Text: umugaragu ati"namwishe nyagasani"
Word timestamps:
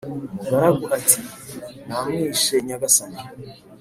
umugaragu 0.27 0.83
ati"namwishe 0.97 2.55
nyagasani" 2.65 3.21